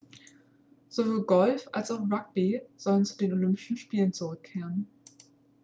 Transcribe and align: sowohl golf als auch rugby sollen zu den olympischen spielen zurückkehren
sowohl 0.89 1.25
golf 1.27 1.69
als 1.73 1.91
auch 1.91 1.99
rugby 1.99 2.59
sollen 2.75 3.05
zu 3.05 3.15
den 3.19 3.33
olympischen 3.33 3.77
spielen 3.77 4.11
zurückkehren 4.13 4.87